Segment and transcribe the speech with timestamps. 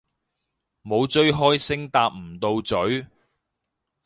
[0.81, 3.05] 冇追開星搭唔到咀